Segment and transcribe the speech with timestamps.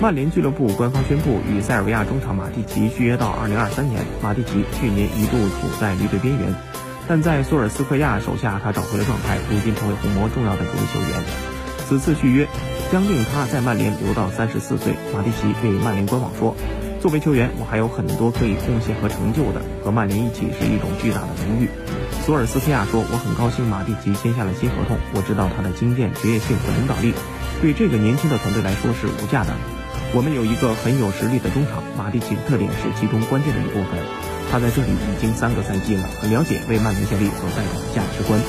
[0.00, 4.06] 曼联俱乐部官方宣布与塞尔维亚中场马蒂奇续约到2023年。
[4.22, 6.54] 马蒂奇去年一度处在离队边缘，
[7.08, 11.24] 但在索尔斯克亚手下，他找回了状态，如今成为红魔重要的主力球员。
[11.88, 12.46] 此次续约
[12.92, 14.94] 将令他在曼联留到三十四岁。
[15.12, 16.54] 马蒂奇对曼联官网说
[17.02, 21.68] ：“作为球员，我还有很多可以贡献和成就的，和曼联一起是一种巨大的荣誉。”
[22.24, 27.12] 索尔斯克亚说：“我很高兴马蒂奇签下了新合同，我知道他的经验、职业性和领导力
[27.60, 29.52] 对这个年轻的团队来说是无价的。”
[30.14, 34.00] 我们有一个很有实力的中场，马蒂奇的特点是其中关键的一部分。
[34.50, 38.40] 他在这里已经三个赛季了，很了解为曼联效力所代表的价值观。